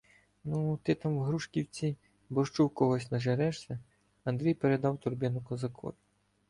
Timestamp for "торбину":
4.97-5.41